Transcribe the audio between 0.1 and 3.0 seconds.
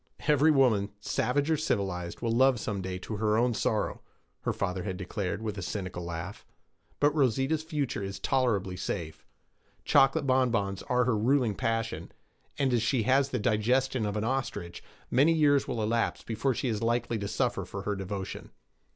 'Every woman, savage or civilized, will love some day